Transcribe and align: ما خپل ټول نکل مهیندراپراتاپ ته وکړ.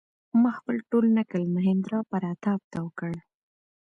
ما 0.41 0.51
خپل 0.59 0.75
ټول 0.89 1.05
نکل 1.17 1.43
مهیندراپراتاپ 1.55 2.61
ته 2.71 2.77
وکړ. 2.85 3.11